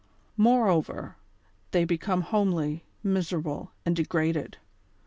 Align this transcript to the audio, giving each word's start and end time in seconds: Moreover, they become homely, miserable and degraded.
Moreover, 0.35 1.15
they 1.69 1.85
become 1.85 2.21
homely, 2.21 2.83
miserable 3.03 3.71
and 3.85 3.95
degraded. 3.95 4.57